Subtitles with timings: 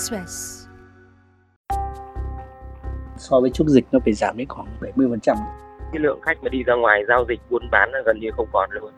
[0.00, 0.66] Express.
[3.16, 5.36] So với trước dịch nó phải giảm đến khoảng 70%.
[5.92, 8.46] Cái lượng khách mà đi ra ngoài giao dịch buôn bán là gần như không
[8.52, 8.92] còn luôn.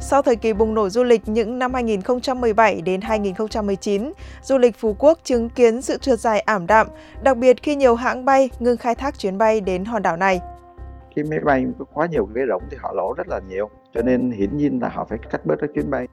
[0.00, 4.12] Sau thời kỳ bùng nổ du lịch những năm 2017 đến 2019,
[4.42, 6.86] du lịch Phú Quốc chứng kiến sự trượt dài ảm đạm,
[7.22, 10.40] đặc biệt khi nhiều hãng bay ngừng khai thác chuyến bay đến hòn đảo này.
[11.16, 14.02] Khi máy bay có quá nhiều ghế rỗng thì họ lỗ rất là nhiều, cho
[14.02, 16.08] nên hiển nhiên là họ phải cắt bớt các chuyến bay.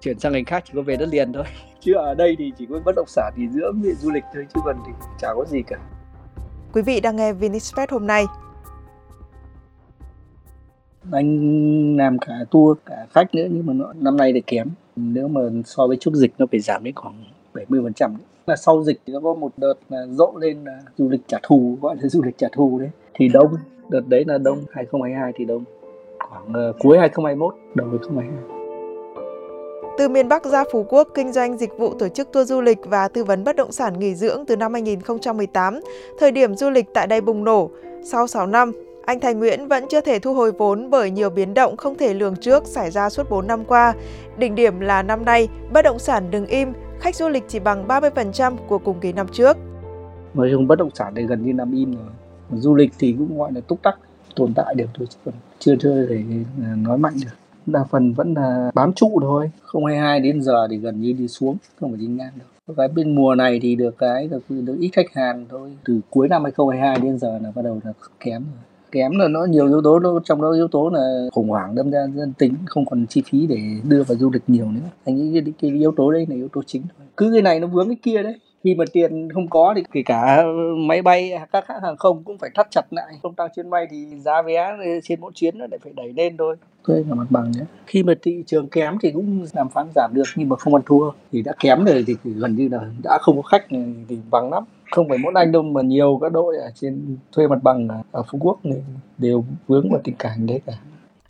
[0.00, 1.44] Chuyển sang ngành khác chỉ có về đất liền thôi.
[1.80, 4.46] Chứ ở đây thì chỉ có bất động sản thì dưỡng viện du lịch thôi
[4.54, 5.76] chứ còn thì chả có gì cả.
[6.72, 8.26] Quý vị đang nghe Vinexpress hôm nay.
[11.12, 14.68] Anh làm cả tour cả khách nữa nhưng mà nó, năm nay thì kém.
[14.96, 17.24] Nếu mà so với trước dịch nó phải giảm đến khoảng
[17.54, 18.14] 70%.
[18.46, 21.38] Là sau dịch thì nó có một đợt là rộ lên là du lịch trả
[21.42, 23.56] thù gọi là du lịch trả thù đấy thì đông
[23.88, 25.64] đợt đấy là đông 2022 thì đông
[26.18, 28.55] khoảng uh, cuối 2021 đầu 2022
[29.98, 32.78] từ miền Bắc ra Phú Quốc kinh doanh dịch vụ tổ chức tour du lịch
[32.84, 35.80] và tư vấn bất động sản nghỉ dưỡng từ năm 2018,
[36.18, 37.70] thời điểm du lịch tại đây bùng nổ.
[38.04, 38.72] Sau 6 năm,
[39.04, 42.14] anh Thành Nguyễn vẫn chưa thể thu hồi vốn bởi nhiều biến động không thể
[42.14, 43.94] lường trước xảy ra suốt 4 năm qua.
[44.38, 47.88] Đỉnh điểm là năm nay, bất động sản đứng im, khách du lịch chỉ bằng
[47.88, 49.56] 30% của cùng kỳ năm trước.
[50.34, 52.60] Nói chung bất động sản thì gần như nằm im rồi.
[52.60, 53.98] Du lịch thì cũng gọi là túc tắc
[54.36, 56.22] tồn tại được thôi chứ còn chưa chưa thể
[56.64, 59.50] à, nói mạnh được đa phần vẫn là bám trụ thôi.
[59.62, 62.44] Không hai hai đến giờ thì gần như đi xuống không phải đi ngang được
[62.76, 65.72] cái bên mùa này thì được cái được, được ít khách hàng thôi.
[65.84, 68.62] Từ cuối năm 2022 đến giờ là bắt đầu là kém rồi.
[68.92, 71.90] Kém là nó nhiều yếu tố nó trong đó yếu tố là khủng hoảng đâm
[71.90, 74.88] ra dân tính không còn chi phí để đưa vào du lịch nhiều nữa.
[75.04, 77.06] Anh nghĩ cái, cái yếu tố đấy là yếu tố chính thôi.
[77.16, 78.34] Cứ cái này nó vướng cái kia đấy
[78.66, 80.44] khi mà tiền không có thì kể cả
[80.76, 83.14] máy bay các hãng hàng không cũng phải thắt chặt lại.
[83.22, 86.36] Không tăng chuyến bay thì giá vé trên mỗi chuyến nó lại phải đẩy lên
[86.36, 86.56] thôi.
[86.84, 87.60] Thuê là mặt bằng nhé.
[87.86, 90.82] Khi mà thị trường kém thì cũng làm phán giảm được nhưng mà không ăn
[90.86, 91.10] thua.
[91.32, 93.66] Thì đã kém rồi thì gần như là đã không có khách
[94.08, 94.64] thì vắng lắm.
[94.90, 98.22] Không phải mỗi anh đâu mà nhiều các đội ở trên thuê mặt bằng ở
[98.30, 98.82] Phú Quốc này
[99.18, 100.72] đều vướng vào tình cảnh đấy cả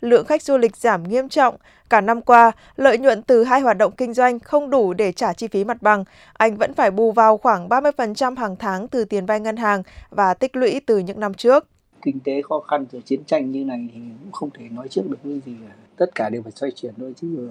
[0.01, 1.55] lượng khách du lịch giảm nghiêm trọng.
[1.89, 5.33] Cả năm qua, lợi nhuận từ hai hoạt động kinh doanh không đủ để trả
[5.33, 6.03] chi phí mặt bằng.
[6.33, 10.33] Anh vẫn phải bù vào khoảng 30% hàng tháng từ tiền vay ngân hàng và
[10.33, 11.67] tích lũy từ những năm trước.
[12.01, 15.01] Kinh tế khó khăn rồi chiến tranh như này thì cũng không thể nói trước
[15.09, 15.75] được cái gì cả.
[15.97, 17.49] Tất cả đều phải xoay chuyển thôi chứ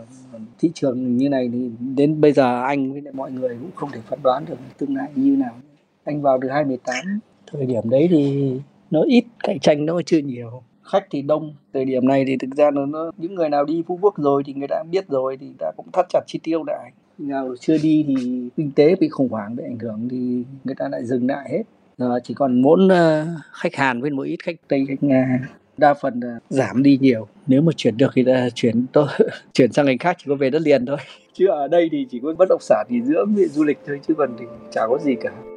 [0.59, 4.01] thị trường như này thì đến bây giờ anh với mọi người cũng không thể
[4.09, 5.55] phán đoán được tương lai như nào.
[6.05, 8.53] Anh vào từ 2018, thời điểm đấy thì
[8.91, 11.55] nó ít cạnh tranh nó chưa nhiều khách thì đông.
[11.75, 14.43] Thời điểm này thì thực ra nó, nó những người nào đi phú quốc rồi
[14.47, 16.93] thì người ta biết rồi thì ta cũng thắt chặt chi tiêu lại.
[17.19, 20.89] Nào chưa đi thì kinh tế bị khủng hoảng bị ảnh hưởng thì người ta
[20.89, 21.63] lại dừng lại hết.
[21.99, 25.49] Giờ chỉ còn muốn ờ, khách hàn với một ít khách tây khách nga.
[25.77, 27.27] Đa phần là giảm đi nhiều.
[27.47, 29.07] Nếu mà chuyển được thì là chuyển tôi
[29.53, 30.99] chuyển sang ngành khác chỉ có về đất liền thôi.
[31.33, 34.15] Chứ ở đây thì chỉ có bất động sản thì giữa du lịch thôi chứ
[34.15, 35.56] còn thì chả có gì cả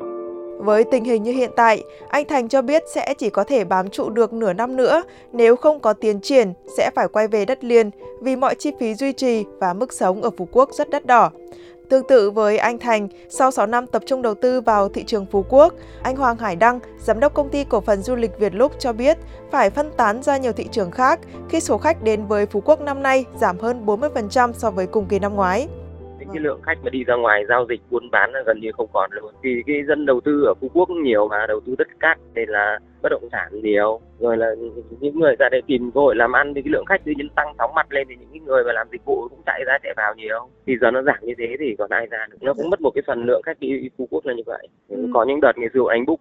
[0.60, 3.90] với tình hình như hiện tại, anh Thành cho biết sẽ chỉ có thể bám
[3.90, 7.64] trụ được nửa năm nữa, nếu không có tiến triển sẽ phải quay về đất
[7.64, 7.90] liền
[8.22, 11.32] vì mọi chi phí duy trì và mức sống ở Phú Quốc rất đắt đỏ.
[11.90, 15.26] Tương tự với anh Thành, sau 6 năm tập trung đầu tư vào thị trường
[15.26, 18.56] Phú Quốc, anh Hoàng Hải Đăng, giám đốc công ty cổ phần du lịch Việt
[18.56, 19.18] Lúc cho biết
[19.52, 22.82] phải phân tán ra nhiều thị trường khác khi số khách đến với Phú Quốc
[22.82, 25.68] năm nay giảm hơn 40% so với cùng kỳ năm ngoái
[26.34, 28.90] cái lượng khách mà đi ra ngoài giao dịch buôn bán là gần như không
[28.94, 29.34] còn luôn.
[29.44, 32.50] Vì cái dân đầu tư ở phú quốc nhiều mà đầu tư đất cát nên
[32.50, 34.00] là bất động sản nhiều.
[34.20, 34.56] Rồi là
[35.00, 37.30] những người ra đây tìm cơ hội làm ăn thì cái lượng khách tự nhiên
[37.36, 39.94] tăng sóng mặt lên thì những người mà làm dịch vụ cũng chạy ra chạy
[39.98, 40.50] vào nhiều.
[40.68, 42.38] Thì giờ nó giảm như thế thì còn ai ra được.
[42.42, 44.68] Nó cũng mất một cái phần lượng khách đi phú quốc là như vậy.
[44.90, 45.08] Ừ.
[45.14, 46.20] có những đợt ngày xưa anh book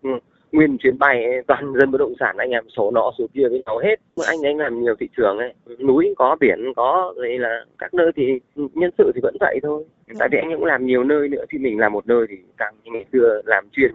[0.52, 3.48] nguyên chuyến bay ấy, toàn dân bất động sản anh em số nọ số kia
[3.50, 3.96] với nhau hết.
[4.26, 8.12] Anh anh làm nhiều thị trường ấy núi có biển có rồi là các nơi
[8.16, 9.84] thì nhân sự thì vẫn vậy thôi.
[10.18, 12.74] Tại vì anh cũng làm nhiều nơi nữa thì mình làm một nơi thì càng
[12.84, 13.92] như ngày xưa làm chuyên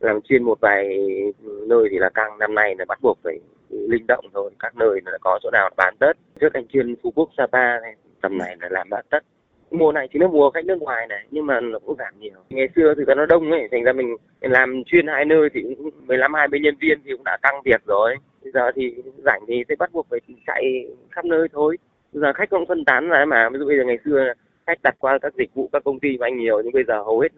[0.00, 0.98] làm chuyên một vài
[1.42, 3.38] nơi thì là càng năm nay là bắt buộc phải
[3.70, 4.50] linh động thôi.
[4.58, 7.94] Các nơi là có chỗ nào bán tất trước anh chuyên phú quốc sapa này
[8.20, 9.24] tầm này là làm bán tất
[9.70, 12.38] mùa này chính là mùa khách nước ngoài này nhưng mà nó cũng giảm nhiều.
[12.50, 15.90] Ngày xưa thì nó đông ấy thành ra mình làm chuyên hai nơi thì cũng
[16.06, 18.16] 15 20 nhân viên thì cũng đã tăng việc rồi.
[18.42, 21.76] Bây giờ thì rảnh thì sẽ bắt buộc phải chạy khắp nơi thôi.
[22.12, 24.32] Bây giờ khách cũng phân tán ra mà ví dụ bây giờ ngày xưa
[24.66, 27.02] khách đặt qua các dịch vụ các công ty của anh nhiều nhưng bây giờ
[27.02, 27.28] hầu hết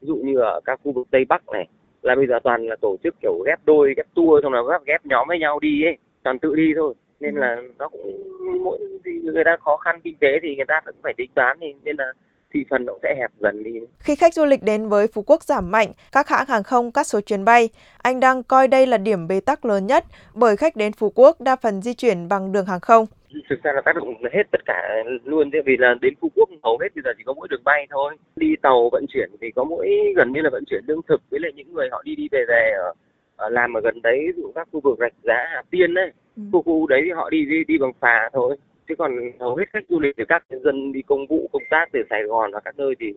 [0.00, 1.68] ví dụ như ở các khu vực tây bắc này
[2.02, 4.80] là bây giờ toàn là tổ chức kiểu ghép đôi ghép tour xong là ghép,
[4.86, 8.22] ghép nhóm với nhau đi ấy toàn tự đi thôi nên là nó cũng
[8.64, 8.78] mỗi
[9.22, 11.96] người ta khó khăn kinh tế thì người ta cũng phải tính toán thì nên
[11.96, 12.12] là
[12.54, 13.70] thị phần nó sẽ hẹp dần đi.
[13.98, 17.06] Khi khách du lịch đến với Phú Quốc giảm mạnh, các hãng hàng không cắt
[17.06, 17.68] số chuyến bay,
[18.02, 20.04] anh đang coi đây là điểm bế tắc lớn nhất
[20.34, 23.06] bởi khách đến Phú Quốc đa phần di chuyển bằng đường hàng không.
[23.50, 26.48] Thực ra là tác động hết tất cả luôn thế vì là đến Phú Quốc
[26.62, 28.16] hầu hết bây giờ chỉ có mỗi đường bay thôi.
[28.36, 31.40] Đi tàu vận chuyển thì có mỗi gần như là vận chuyển lương thực với
[31.40, 32.92] lại những người họ đi đi về về ở,
[33.36, 36.10] ở làm ở gần đấy ví dụ các khu vực rạch giá Hà Tiên đấy,
[36.14, 36.25] ừ.
[36.36, 36.42] Ừ.
[36.52, 38.56] khu khu đấy thì họ đi đi đi bằng phà thôi.
[38.88, 41.88] Chứ còn hầu hết khách du lịch từ các dân đi công vụ công tác
[41.92, 43.14] từ Sài Gòn và các nơi thì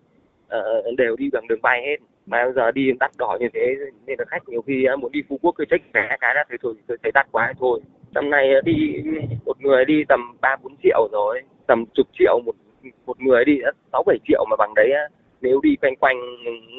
[0.57, 1.98] uh, đều đi bằng đường bay hết.
[2.25, 3.75] Mà bây giờ đi đắt đỏ như thế
[4.06, 6.44] nên là khách nhiều khi à, muốn đi Phú Quốc cứ check vé cái là
[6.50, 6.74] thấy thôi
[7.04, 7.80] thấy đắt quá thôi.
[8.13, 9.04] Năm nay à, đi
[9.45, 12.56] một người đi tầm ba bốn triệu rồi tầm chục triệu một
[13.06, 14.92] một người đi à, sáu bảy triệu mà bằng đấy
[15.42, 16.18] nếu đi quanh quanh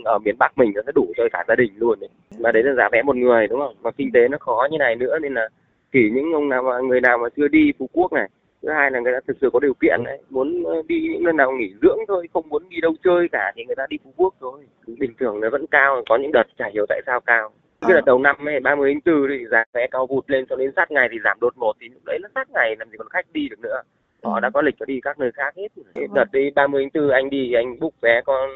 [0.04, 2.10] ở miền Bắc mình nó sẽ đủ cho cả gia đình luôn đấy.
[2.38, 3.74] mà đấy là giá vé một người đúng không?
[3.82, 5.48] Mà kinh tế nó khó như này nữa nên là
[5.92, 8.28] chỉ những ông nào mà người nào mà chưa đi Phú Quốc này.
[8.62, 11.24] Thứ hai là người ta thực sự có điều kiện đấy muốn ờ, đi những
[11.24, 13.96] nơi nào nghỉ dưỡng thôi không muốn đi đâu chơi cả thì người ta đi
[14.04, 14.60] phú quốc thôi.
[14.86, 17.50] Bình thường nó vẫn cao có những đợt chả hiểu tại sao cao.
[17.80, 20.56] Cái là đầu năm ấy, 30 tháng 4 thì giá vé cao vụt lên cho
[20.56, 22.96] đến sát ngày thì giảm đột ngột thì lúc đấy nó sát ngày làm gì
[22.98, 23.82] còn khách đi được nữa.
[24.22, 24.40] Họ ừ.
[24.40, 27.10] đã có lịch cho đi các nơi khác hết cái đợt đi 30 tháng 4
[27.10, 28.50] anh đi anh book vé con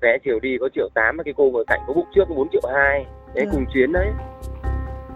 [0.00, 2.48] vé chiều đi có triệu tám mà cái cô ngồi cạnh có book trước 4
[2.52, 3.06] triệu hai.
[3.34, 3.50] Đấy ừ.
[3.52, 4.08] cùng chuyến đấy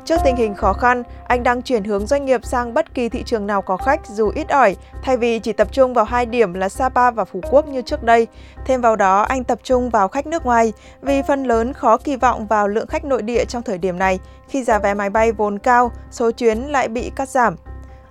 [0.04, 3.22] Trước tình hình khó khăn, anh đang chuyển hướng doanh nghiệp sang bất kỳ thị
[3.26, 6.54] trường nào có khách dù ít ỏi, thay vì chỉ tập trung vào hai điểm
[6.54, 8.26] là Sapa và Phú Quốc như trước đây.
[8.66, 10.72] Thêm vào đó, anh tập trung vào khách nước ngoài
[11.02, 14.19] vì phần lớn khó kỳ vọng vào lượng khách nội địa trong thời điểm này
[14.49, 17.56] khi giá vé máy bay vốn cao, số chuyến lại bị cắt giảm.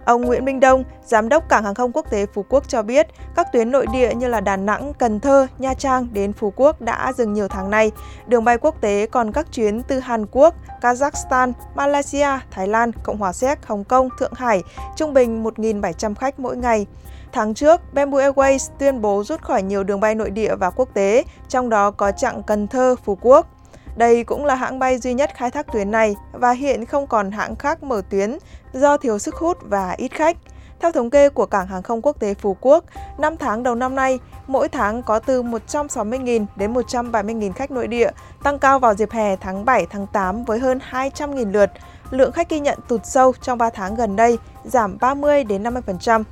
[0.06, 3.08] Ông Nguyễn Minh Đông, Giám đốc Cảng hàng không quốc tế Phú Quốc cho biết,
[3.36, 6.82] các tuyến nội địa như là Đà Nẵng, Cần Thơ, Nha Trang đến Phú Quốc
[6.82, 7.92] đã dừng nhiều tháng nay.
[8.28, 13.18] Đường bay quốc tế còn các chuyến từ Hàn Quốc, Kazakhstan, Malaysia, Thái Lan, Cộng
[13.18, 14.62] hòa Séc, Hồng Kông, Thượng Hải,
[14.96, 16.86] trung bình 1.700 khách mỗi ngày.
[17.34, 20.90] Tháng trước, Bamboo Airways tuyên bố rút khỏi nhiều đường bay nội địa và quốc
[20.94, 23.48] tế, trong đó có chặng Cần Thơ, Phú Quốc.
[23.96, 27.32] Đây cũng là hãng bay duy nhất khai thác tuyến này và hiện không còn
[27.32, 28.38] hãng khác mở tuyến
[28.74, 30.38] do thiếu sức hút và ít khách.
[30.80, 32.84] Theo thống kê của Cảng hàng không quốc tế Phú Quốc,
[33.20, 38.10] 5 tháng đầu năm nay, mỗi tháng có từ 160.000 đến 170.000 khách nội địa,
[38.44, 41.70] tăng cao vào dịp hè tháng 7, tháng 8 với hơn 200.000 lượt.
[42.12, 46.24] Lượng khách ghi nhận tụt sâu trong 3 tháng gần đây, giảm 30 đến 50%.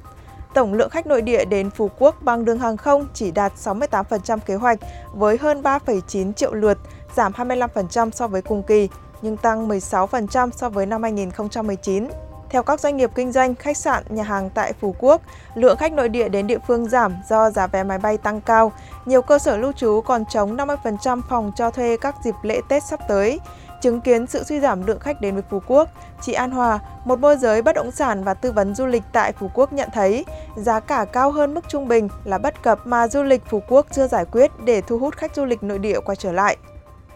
[0.54, 4.40] Tổng lượng khách nội địa đến Phú Quốc bằng đường hàng không chỉ đạt 68%
[4.46, 4.80] kế hoạch
[5.14, 6.78] với hơn 3,9 triệu lượt,
[7.16, 8.90] giảm 25% so với cùng kỳ,
[9.22, 12.08] nhưng tăng 16% so với năm 2019.
[12.50, 15.22] Theo các doanh nghiệp kinh doanh, khách sạn, nhà hàng tại Phú Quốc,
[15.56, 18.72] lượng khách nội địa đến địa phương giảm do giá vé máy bay tăng cao.
[19.06, 22.84] Nhiều cơ sở lưu trú còn chống 50% phòng cho thuê các dịp lễ Tết
[22.84, 23.40] sắp tới.
[23.82, 25.90] Chứng kiến sự suy giảm lượng khách đến với Phú Quốc,
[26.22, 29.32] chị An Hòa, một môi giới bất động sản và tư vấn du lịch tại
[29.32, 33.08] Phú Quốc nhận thấy giá cả cao hơn mức trung bình là bất cập mà
[33.08, 36.00] du lịch Phú Quốc chưa giải quyết để thu hút khách du lịch nội địa
[36.00, 36.58] quay trở lại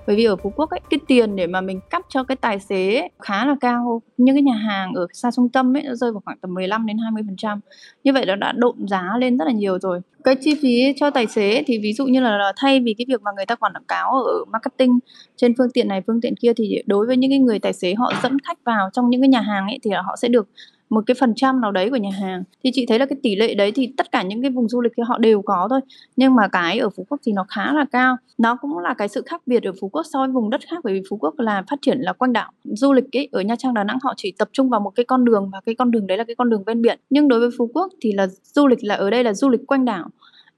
[0.07, 2.59] bởi vì ở Phú Quốc ấy, cái tiền để mà mình cắt cho cái tài
[2.59, 4.01] xế ấy, khá là cao.
[4.17, 6.85] Những cái nhà hàng ở xa trung tâm ấy nó rơi vào khoảng tầm 15
[6.85, 7.59] đến 20 phần trăm.
[8.03, 9.99] Như vậy nó đã độn giá lên rất là nhiều rồi.
[10.23, 13.05] Cái chi phí cho tài xế thì ví dụ như là, là thay vì cái
[13.07, 14.99] việc mà người ta quảng cáo ở marketing
[15.35, 17.93] trên phương tiện này phương tiện kia thì đối với những cái người tài xế
[17.93, 20.47] họ dẫn khách vào trong những cái nhà hàng ấy thì họ sẽ được
[20.93, 22.43] một cái phần trăm nào đấy của nhà hàng.
[22.63, 24.81] Thì chị thấy là cái tỷ lệ đấy thì tất cả những cái vùng du
[24.81, 25.79] lịch thì họ đều có thôi.
[26.15, 28.17] Nhưng mà cái ở Phú Quốc thì nó khá là cao.
[28.37, 30.77] Nó cũng là cái sự khác biệt ở Phú Quốc so với vùng đất khác,
[30.83, 33.29] bởi vì Phú Quốc là phát triển là quanh đảo du lịch ấy.
[33.31, 35.61] Ở Nha Trang, Đà Nẵng họ chỉ tập trung vào một cái con đường và
[35.65, 36.99] cái con đường đấy là cái con đường ven biển.
[37.09, 39.61] Nhưng đối với Phú Quốc thì là du lịch là ở đây là du lịch
[39.67, 40.09] quanh đảo.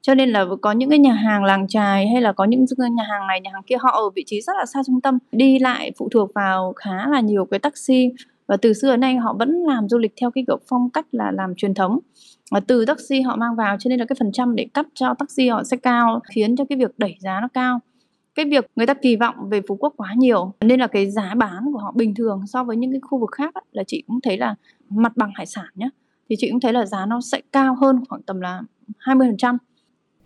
[0.02, 3.04] Cho nên là có những cái nhà hàng làng trài hay là có những nhà
[3.10, 5.18] hàng này, nhà hàng kia họ ở vị trí rất là xa trung tâm.
[5.32, 8.10] Đi lại phụ thuộc vào khá là nhiều cái taxi
[8.48, 11.06] và từ xưa đến nay họ vẫn làm du lịch theo cái kiểu phong cách
[11.12, 12.00] là làm truyền thống.
[12.52, 15.14] Và từ taxi họ mang vào cho nên là cái phần trăm để cắt cho
[15.20, 17.80] taxi họ sẽ cao, khiến cho cái việc đẩy giá nó cao.
[18.36, 21.34] Cái việc người ta kỳ vọng về Phú Quốc quá nhiều, nên là cái giá
[21.36, 24.22] bán của họ bình thường so với những cái khu vực khác là chị cũng
[24.22, 24.56] thấy là
[24.90, 25.90] mặt bằng hải sản nhé
[26.30, 28.62] thì chị cũng thấy là giá nó sẽ cao hơn khoảng tầm là
[29.00, 29.58] 20%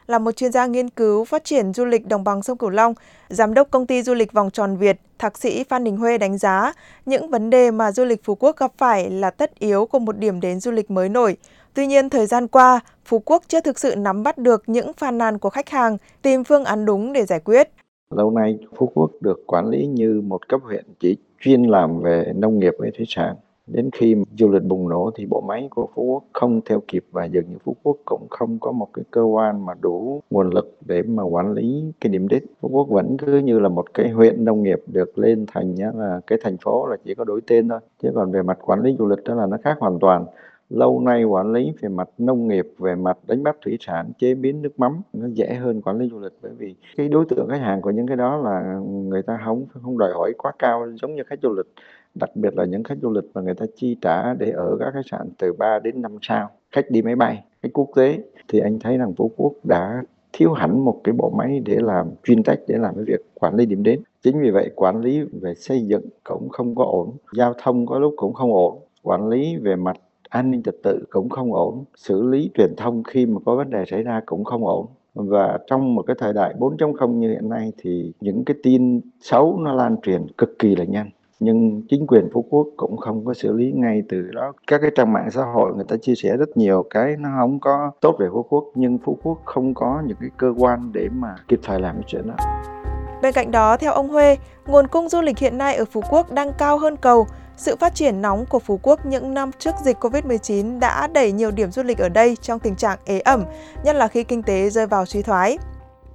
[0.10, 2.94] là một chuyên gia nghiên cứu phát triển du lịch đồng bằng sông Cửu Long,
[3.30, 6.38] giám đốc công ty du lịch Vòng Tròn Việt, thạc sĩ Phan Đình Huê đánh
[6.38, 6.74] giá
[7.06, 10.18] những vấn đề mà du lịch Phú Quốc gặp phải là tất yếu của một
[10.18, 11.38] điểm đến du lịch mới nổi.
[11.74, 15.18] Tuy nhiên, thời gian qua, Phú Quốc chưa thực sự nắm bắt được những phàn
[15.18, 17.70] nàn của khách hàng, tìm phương án đúng để giải quyết.
[18.16, 22.34] Lâu nay, Phú Quốc được quản lý như một cấp huyện chỉ chuyên làm về
[22.36, 23.36] nông nghiệp và thủy sản
[23.72, 27.06] đến khi du lịch bùng nổ thì bộ máy của phú quốc không theo kịp
[27.12, 30.50] và dường như phú quốc cũng không có một cái cơ quan mà đủ nguồn
[30.50, 32.44] lực để mà quản lý cái điểm đến.
[32.62, 35.92] Phú quốc vẫn cứ như là một cái huyện nông nghiệp được lên thành nhá,
[35.96, 37.80] là cái thành phố là chỉ có đổi tên thôi.
[38.04, 40.26] Chứ còn về mặt quản lý du lịch đó là nó khác hoàn toàn
[40.70, 44.34] lâu nay quản lý về mặt nông nghiệp, về mặt đánh bắt thủy sản, chế
[44.36, 47.48] biến nước mắm nó dễ hơn quản lý du lịch bởi vì cái đối tượng
[47.50, 50.88] khách hàng của những cái đó là người ta không không đòi hỏi quá cao,
[51.02, 51.66] giống như khách du lịch,
[52.16, 54.92] đặc biệt là những khách du lịch mà người ta chi trả để ở các
[54.94, 58.20] khách sạn từ 3 đến 5 sao, khách đi máy bay, khách quốc tế.
[58.48, 62.08] Thì anh thấy rằng Phú Quốc đã thiếu hẳn một cái bộ máy để làm
[62.24, 64.02] chuyên trách để làm cái việc quản lý điểm đến.
[64.22, 68.00] Chính vì vậy, quản lý về xây dựng cũng không có ổn, giao thông có
[68.00, 69.98] lúc cũng không ổn, quản lý về mặt
[70.30, 73.70] an ninh trật tự cũng không ổn xử lý truyền thông khi mà có vấn
[73.70, 77.50] đề xảy ra cũng không ổn và trong một cái thời đại 4.0 như hiện
[77.50, 81.10] nay thì những cái tin xấu nó lan truyền cực kỳ là nhanh
[81.40, 84.54] nhưng chính quyền Phú Quốc cũng không có xử lý ngay từ đó.
[84.68, 87.60] Các cái trang mạng xã hội người ta chia sẻ rất nhiều cái nó không
[87.60, 91.10] có tốt về Phú Quốc nhưng Phú Quốc không có những cái cơ quan để
[91.14, 92.36] mà kịp thời làm cái chuyện đó.
[93.22, 96.32] Bên cạnh đó, theo ông Huê, nguồn cung du lịch hiện nay ở Phú Quốc
[96.32, 97.28] đang cao hơn cầu.
[97.60, 101.52] Sự phát triển nóng của Phú Quốc những năm trước dịch Covid-19 đã đẩy nhiều
[101.52, 103.44] điểm du lịch ở đây trong tình trạng ế ẩm,
[103.84, 105.58] nhất là khi kinh tế rơi vào suy thoái.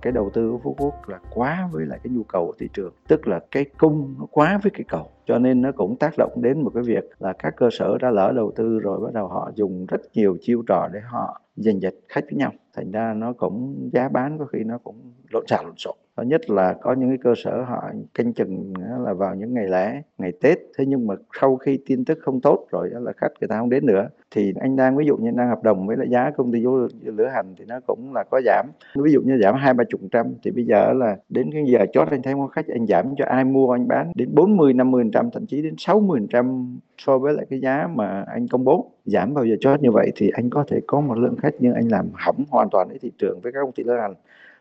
[0.03, 2.69] Cái đầu tư của Phú Quốc là quá với lại cái nhu cầu của thị
[2.73, 6.15] trường tức là cái cung nó quá với cái cầu cho nên nó cũng tác
[6.19, 9.13] động đến một cái việc là các cơ sở đã lỡ đầu tư rồi bắt
[9.13, 12.53] đầu họ dùng rất nhiều chiêu trò để họ giành giật khách với nhau.
[12.77, 16.23] Thành ra nó cũng giá bán có khi nó cũng lộn xộn lộn xộn thứ
[16.23, 18.73] nhất là có những cái cơ sở họ canh chừng
[19.05, 20.59] là vào những ngày lễ, ngày tết.
[20.79, 23.71] Thế nhưng mà sau khi tin tức không tốt rồi là khách người ta không
[23.71, 24.09] đến nữa.
[24.31, 26.89] Thì anh đang ví dụ như đang hợp đồng với lại giá công ty du
[27.03, 28.67] lữ hành thì nó cũng là có giảm.
[28.95, 31.87] Ví dụ như giảm hai ba chục trăm thì bây giờ là đến cái giờ
[31.93, 35.05] chót anh thấy có khách, anh giảm cho ai mua anh bán đến 40 50
[35.13, 38.91] trăm, thậm chí đến 60 trăm so với lại cái giá mà anh công bố.
[39.05, 41.75] Giảm vào giờ chót như vậy thì anh có thể có một lượng khách nhưng
[41.75, 44.15] anh làm hỏng hoàn toàn cái thị trường với các công ty lữ hành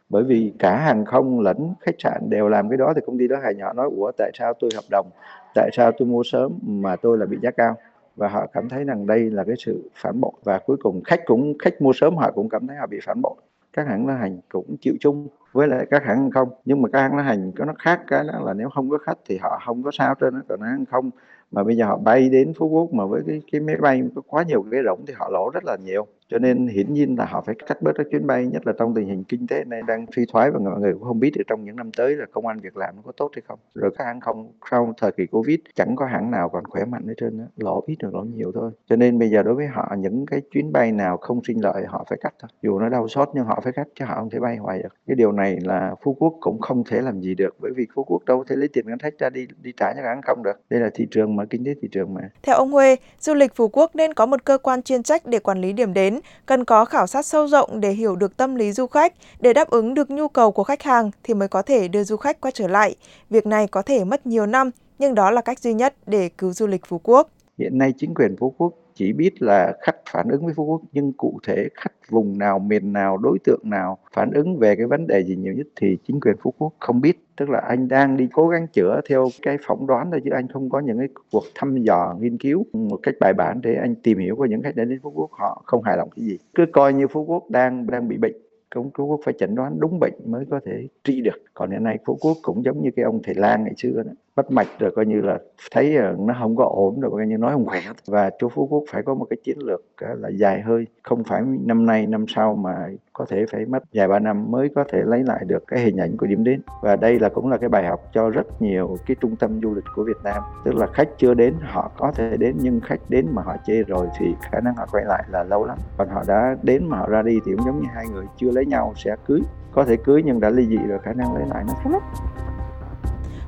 [0.10, 3.28] bởi vì cả hàng không lẫn khách sạn đều làm cái đó, thì công ty
[3.28, 5.08] đó hài nhỏ nói, ủa, tại sao tôi hợp đồng?
[5.56, 7.76] Tại sao tôi mua sớm mà tôi là bị giá cao?
[8.16, 10.32] Và họ cảm thấy rằng đây là cái sự phản bội.
[10.44, 13.22] Và cuối cùng khách cũng, khách mua sớm họ cũng cảm thấy họ bị phản
[13.22, 13.36] bội.
[13.74, 16.50] Các hãng lữ hành cũng chịu chung với lại các hãng không.
[16.66, 18.98] Nhưng mà các hãng lữ hành có nó khác, cái đó là nếu không có
[18.98, 21.10] khách thì họ không có sao trên nó còn hãng không
[21.54, 24.22] mà bây giờ họ bay đến Phú Quốc mà với cái cái máy bay có
[24.28, 26.08] quá nhiều ghế rỗng thì họ lỗ rất là nhiều.
[26.28, 28.94] Cho nên hiển nhiên là họ phải cắt bớt các chuyến bay, nhất là trong
[28.94, 31.44] tình hình kinh tế này đang suy thoái và mọi người cũng không biết được
[31.48, 33.60] trong những năm tới là công an việc làm nó có tốt hay không.
[33.76, 37.08] Rồi các hãng không, sau thời kỳ covid, chẳng có hãng nào còn khỏe mạnh
[37.08, 37.44] hết trơn đó.
[37.58, 38.72] lỗ ít được lỗ nhiều thôi.
[38.90, 41.84] Cho nên bây giờ đối với họ, những cái chuyến bay nào không sinh lợi
[41.88, 42.50] họ phải cắt thôi.
[42.62, 44.96] Dù nó đau xót nhưng họ phải cắt chứ họ không thể bay hoài được.
[45.08, 48.04] Cái điều này là phú quốc cũng không thể làm gì được, bởi vì phú
[48.04, 50.62] quốc đâu thể lấy tiền ngân sách ra đi đi trả cho hãng không được.
[50.70, 53.56] Đây là thị trường mà kinh tế thị trường mà theo ông Huê du lịch
[53.56, 56.66] phú quốc nên có một cơ quan chuyên trách để quản lý điểm đến cần
[56.66, 59.94] có khảo sát sâu rộng để hiểu được tâm lý du khách, để đáp ứng
[59.94, 62.68] được nhu cầu của khách hàng thì mới có thể đưa du khách quay trở
[62.68, 62.96] lại.
[63.30, 66.54] Việc này có thể mất nhiều năm, nhưng đó là cách duy nhất để cứu
[66.54, 67.30] du lịch Phú Quốc.
[67.60, 70.82] Hiện nay chính quyền Phú Quốc chỉ biết là khách phản ứng với Phú Quốc
[70.92, 74.86] nhưng cụ thể khách vùng nào, miền nào, đối tượng nào phản ứng về cái
[74.86, 77.20] vấn đề gì nhiều nhất thì chính quyền Phú Quốc không biết.
[77.38, 80.48] Tức là anh đang đi cố gắng chữa theo cái phỏng đoán thôi chứ anh
[80.48, 83.96] không có những cái cuộc thăm dò, nghiên cứu một cách bài bản để anh
[83.96, 86.38] tìm hiểu qua những khách đến đến Phú Quốc họ không hài lòng cái gì.
[86.56, 88.34] Cứ coi như Phú Quốc đang đang bị bệnh
[88.76, 91.84] cũng Phú Quốc phải chẩn đoán đúng bệnh mới có thể trị được còn hiện
[91.84, 94.68] nay Phú Quốc cũng giống như cái ông thầy lang ngày xưa đó bắt mạch
[94.80, 95.40] rồi coi như là
[95.72, 97.80] thấy ờ, nó không có ổn rồi, coi như nói không khỏe.
[98.08, 100.88] Và chú Phú Quốc phải có một cái chiến lược là dài hơi.
[101.04, 104.70] Không phải năm nay, năm sau mà có thể phải mất vài ba năm mới
[104.76, 106.62] có thể lấy lại được cái hình ảnh của điểm đến.
[106.82, 109.74] Và đây là cũng là cái bài học cho rất nhiều cái trung tâm du
[109.74, 110.44] lịch của Việt Nam.
[110.66, 113.84] Tức là khách chưa đến, họ có thể đến, nhưng khách đến mà họ chê
[113.84, 115.78] rồi thì khả năng họ quay lại là lâu lắm.
[115.98, 118.52] Còn họ đã đến mà họ ra đi thì cũng giống như hai người, chưa
[118.52, 119.42] lấy nhau sẽ cưới.
[119.72, 122.02] Có thể cưới nhưng đã ly dị rồi khả năng lấy lại nó thấp lắm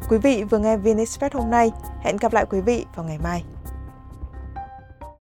[0.09, 1.71] Quý vị vừa nghe VN Express hôm nay.
[2.01, 3.43] Hẹn gặp lại quý vị vào ngày mai.